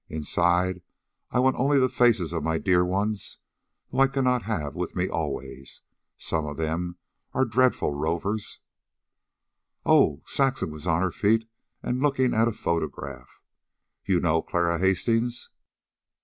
"Inside 0.09 0.81
I 1.29 1.37
want 1.37 1.57
only 1.57 1.77
the 1.77 1.87
faces 1.87 2.33
of 2.33 2.41
my 2.43 2.57
dear 2.57 2.83
ones 2.83 3.37
whom 3.91 3.99
I 3.99 4.07
cannot 4.07 4.41
have 4.45 4.73
with 4.73 4.95
me 4.95 5.07
always. 5.07 5.83
Some 6.17 6.47
of 6.47 6.57
them 6.57 6.97
are 7.33 7.45
dreadful 7.45 7.93
rovers." 7.93 8.61
"Oh!" 9.85 10.23
Saxon 10.25 10.71
was 10.71 10.87
on 10.87 11.03
her 11.03 11.11
feet 11.11 11.47
and 11.83 12.01
looking 12.01 12.33
at 12.33 12.47
a 12.47 12.51
photograph. 12.51 13.39
"You 14.03 14.19
know 14.19 14.41
Clara 14.41 14.79
Hastings!" 14.79 15.51